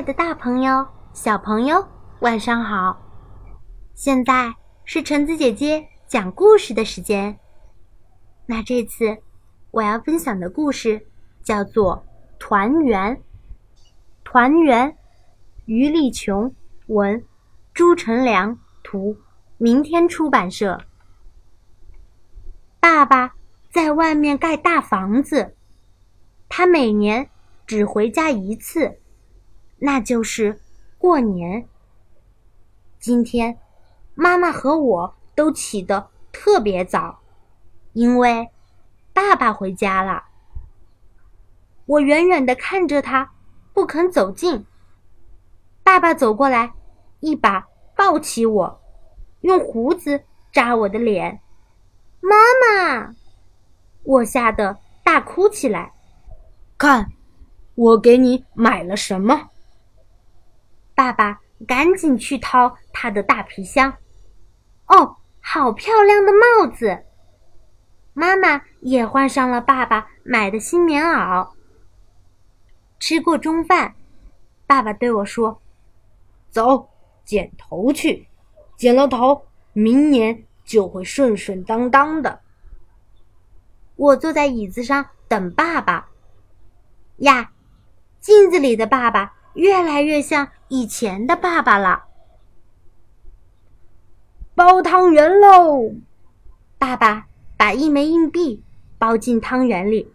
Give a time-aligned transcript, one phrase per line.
[0.00, 1.86] 爱的大朋友、小朋友，
[2.20, 2.98] 晚上好！
[3.94, 4.54] 现在
[4.86, 7.38] 是橙子姐姐讲故事的时间。
[8.46, 9.18] 那这次
[9.70, 11.06] 我要分享的故事
[11.42, 11.96] 叫做
[12.38, 13.14] 《团圆》。
[14.24, 14.96] 团圆，
[15.66, 16.54] 于立琼
[16.86, 17.22] 文，
[17.74, 19.14] 朱成良图，
[19.58, 20.80] 明天出版社。
[22.80, 23.34] 爸爸
[23.70, 25.54] 在外面盖大房子，
[26.48, 27.28] 他每年
[27.66, 28.96] 只回家一次。
[29.80, 30.60] 那就是
[30.98, 31.66] 过年。
[32.98, 33.58] 今天，
[34.14, 37.20] 妈妈和我都起得特别早，
[37.94, 38.50] 因为
[39.14, 40.24] 爸爸回家了。
[41.86, 43.32] 我远远的看着他，
[43.72, 44.66] 不肯走近。
[45.82, 46.74] 爸爸走过来，
[47.20, 47.66] 一把
[47.96, 48.80] 抱起我，
[49.40, 51.40] 用胡子扎我的脸。
[52.20, 53.14] 妈妈，
[54.04, 55.94] 我吓得大哭起来。
[56.76, 57.10] 看，
[57.74, 59.48] 我给你买了什么？
[61.00, 63.96] 爸爸赶紧去掏他的大皮箱，
[64.84, 67.06] 哦，好漂亮的帽子！
[68.12, 71.52] 妈妈也换上了爸爸买的新棉袄。
[72.98, 73.94] 吃过中饭，
[74.66, 75.62] 爸爸对我说
[76.52, 76.90] ：“走，
[77.24, 78.28] 剪头去，
[78.76, 82.40] 剪了头，明年就会顺顺当当的。”
[83.96, 86.10] 我坐在椅子上等爸爸。
[87.16, 87.52] 呀，
[88.20, 89.39] 镜子里的爸爸。
[89.54, 92.04] 越来越像以前的爸爸了。
[94.54, 95.94] 包汤圆喽！
[96.78, 98.62] 爸爸把一枚硬币
[98.98, 100.12] 包进汤圆里，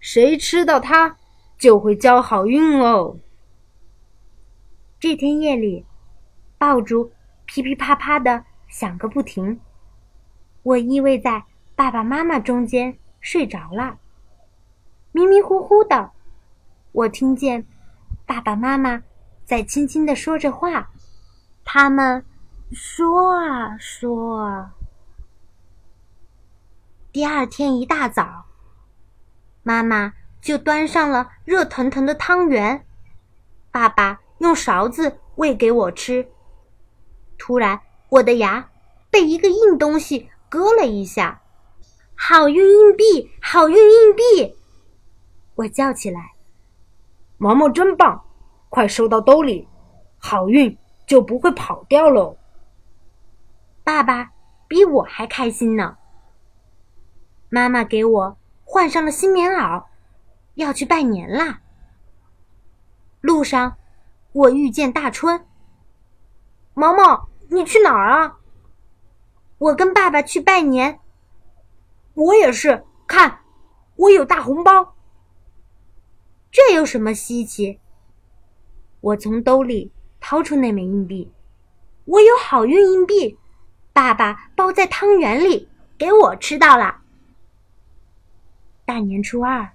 [0.00, 1.16] 谁吃到它
[1.58, 3.16] 就会交好运哦。
[5.00, 5.84] 这天夜里，
[6.58, 7.10] 爆竹
[7.44, 9.60] 噼噼啪啪的响个不停。
[10.62, 13.98] 我依偎在爸爸妈妈中间睡着了，
[15.12, 16.10] 迷迷糊糊的，
[16.92, 17.66] 我听见。
[18.26, 19.04] 爸爸妈妈
[19.44, 20.90] 在轻轻的说着话，
[21.64, 22.24] 他们
[22.72, 24.74] 说啊说啊。
[27.12, 28.46] 第二天一大早，
[29.62, 32.84] 妈妈就端上了热腾腾的汤圆，
[33.70, 36.28] 爸爸用勺子喂给我吃。
[37.38, 38.68] 突然，我的牙
[39.08, 41.42] 被一个硬东西割了一下，
[42.16, 44.56] 好运硬币，好运硬币！
[45.54, 46.35] 我叫起来。
[47.38, 48.24] 毛毛真棒，
[48.68, 49.68] 快收到兜里，
[50.18, 50.76] 好运
[51.06, 52.36] 就不会跑掉喽。
[53.84, 54.32] 爸爸
[54.66, 55.96] 比我还开心呢。
[57.48, 59.84] 妈妈给我换上了新棉袄，
[60.54, 61.60] 要去拜年啦。
[63.20, 63.76] 路上，
[64.32, 65.46] 我遇见大春。
[66.74, 68.38] 毛毛，你去哪儿啊？
[69.58, 70.98] 我跟爸爸去拜年。
[72.14, 73.40] 我也是，看，
[73.94, 74.95] 我有大红包。
[76.56, 77.78] 这有什么稀奇？
[79.02, 81.30] 我从兜里掏出那枚硬币，
[82.06, 83.36] 我有好运硬币，
[83.92, 85.68] 爸爸包在汤圆里
[85.98, 87.02] 给我吃到了。
[88.86, 89.70] 大年初二，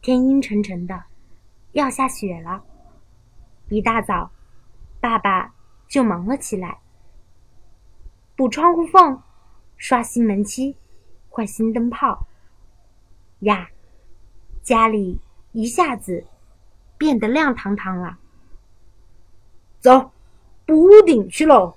[0.00, 1.04] 天阴沉沉的，
[1.72, 2.64] 要下雪了。
[3.68, 4.30] 一大早，
[4.98, 5.52] 爸爸
[5.88, 6.78] 就忙了起来，
[8.34, 9.22] 补窗户缝，
[9.76, 10.74] 刷新门漆，
[11.28, 12.26] 换新灯泡。
[13.40, 13.68] 呀，
[14.62, 15.20] 家里。
[15.52, 16.24] 一下子
[16.98, 18.18] 变得亮堂堂了。
[19.80, 20.12] 走，
[20.66, 21.76] 补屋顶去喽！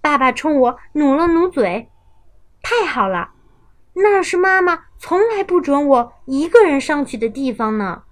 [0.00, 1.88] 爸爸冲我努了努嘴，
[2.62, 3.32] 太好了，
[3.94, 8.02] 那是妈妈从来不准我一个人上去的地方呢。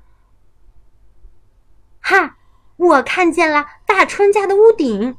[2.01, 2.37] 哈，
[2.77, 5.17] 我看见了大春家的屋顶。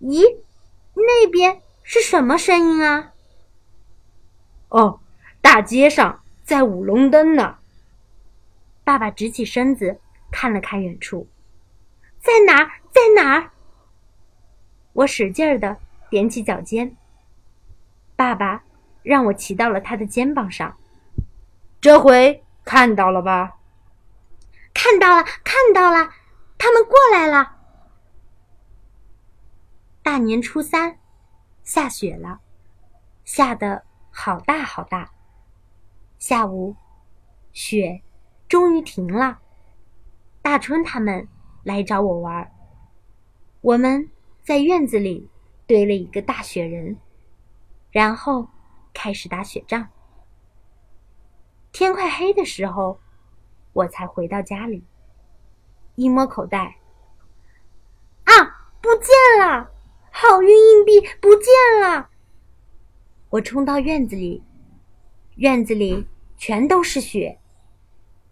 [0.00, 0.38] 咦，
[0.94, 3.12] 那边是什么声音啊？
[4.68, 5.00] 哦，
[5.40, 6.22] 大街上。
[6.44, 7.58] 在舞龙灯呢。
[8.84, 11.28] 爸爸直起身子看了看远处，
[12.20, 12.70] 在哪儿？
[12.90, 13.50] 在哪儿？
[14.92, 15.78] 我使劲儿的
[16.10, 16.96] 踮起脚尖。
[18.16, 18.64] 爸爸
[19.04, 20.76] 让我骑到了他的肩膀上。
[21.80, 23.56] 这回看到了吧？
[24.74, 26.10] 看到了，看到了，
[26.58, 27.56] 他们过来了。
[30.02, 30.98] 大年初三，
[31.62, 32.40] 下雪了，
[33.24, 35.11] 下的好大好大。
[36.22, 36.76] 下午，
[37.52, 38.00] 雪
[38.48, 39.40] 终于停了。
[40.40, 41.26] 大春他们
[41.64, 42.48] 来找我玩。
[43.60, 44.08] 我们
[44.40, 45.28] 在院子里
[45.66, 46.96] 堆了一个大雪人，
[47.90, 48.46] 然后
[48.94, 49.88] 开始打雪仗。
[51.72, 53.00] 天快黑的时候，
[53.72, 54.84] 我才回到家里。
[55.96, 56.78] 一摸口袋，
[58.22, 58.32] 啊，
[58.80, 59.72] 不见了！
[60.12, 62.10] 好运硬币不见了！
[63.28, 64.40] 我冲到院子里，
[65.34, 66.06] 院子里。
[66.44, 67.38] 全都是雪，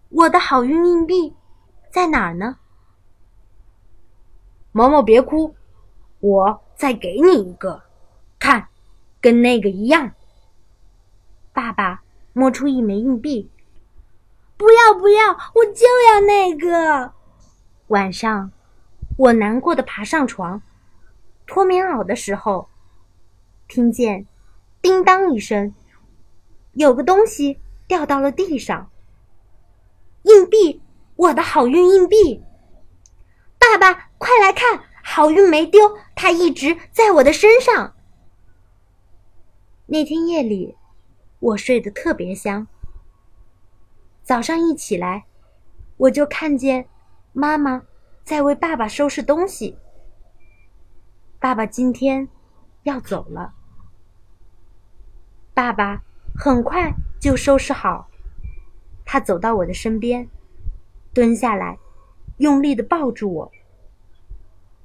[0.09, 1.33] 我的好运硬币
[1.93, 2.59] 在哪儿呢？
[4.73, 5.55] 毛毛别哭，
[6.19, 7.85] 我再给你一个，
[8.37, 8.67] 看，
[9.21, 10.11] 跟那个一样。
[11.53, 12.03] 爸爸
[12.33, 13.49] 摸出一枚硬币，
[14.57, 17.13] 不要不要，我就要那个。
[17.87, 18.51] 晚上，
[19.19, 20.61] 我难过的爬上床，
[21.47, 22.69] 脱棉袄的时候，
[23.69, 24.27] 听见
[24.83, 25.73] 叮当一声，
[26.73, 27.60] 有个东西
[27.91, 28.89] 掉到了地上。
[30.23, 30.81] 硬币，
[31.17, 32.41] 我的好运硬币！
[33.59, 35.81] 爸爸，快来看，好运没丢，
[36.15, 37.97] 它一直在我的身上。
[39.87, 40.77] 那天夜里，
[41.41, 42.69] 我睡得特别香。
[44.23, 45.25] 早上一起来，
[45.97, 46.89] 我就看见
[47.33, 47.83] 妈妈
[48.23, 49.77] 在为爸爸收拾东西。
[51.41, 52.29] 爸爸今天
[52.85, 53.53] 要走了。
[55.53, 56.01] 爸爸
[56.39, 58.09] 很快就收拾好。
[59.05, 60.29] 他走到我的身边，
[61.13, 61.79] 蹲下来，
[62.39, 63.53] 用力的抱住我。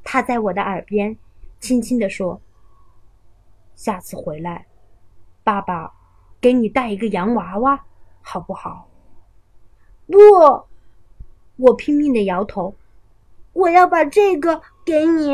[0.03, 1.17] 他在我的耳边
[1.59, 2.41] 轻轻的说
[3.75, 4.67] ：“下次回来，
[5.43, 5.93] 爸爸
[6.41, 7.85] 给你带一个洋娃娃，
[8.21, 8.89] 好不好
[10.05, 10.17] ？”“不！”
[11.57, 12.75] 我拼命的摇头
[13.53, 15.31] ，“我要把这个给你。”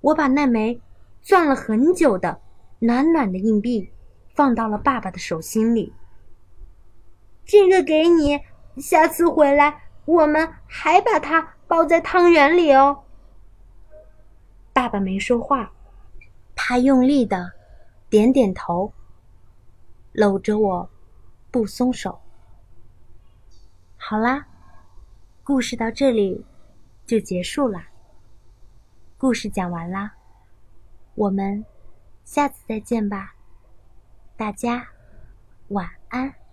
[0.00, 0.80] 我把那枚
[1.22, 2.40] 攥了很久的
[2.78, 3.90] 暖暖的硬币
[4.34, 5.92] 放到了爸爸的手心里。
[7.44, 8.40] 这个给你，
[8.76, 13.04] 下次回来我们还把它包在汤圆里哦。
[14.72, 15.72] 爸爸没说话，
[16.56, 17.52] 他用力的
[18.10, 18.92] 点点头，
[20.12, 20.90] 搂着我
[21.50, 22.20] 不松手。
[23.96, 24.46] 好啦，
[25.42, 26.44] 故事到这里
[27.06, 27.80] 就结束了。
[29.16, 30.14] 故事讲完啦，
[31.14, 31.64] 我们
[32.24, 33.34] 下次再见吧。
[34.36, 34.88] 大家
[35.68, 36.43] 晚安。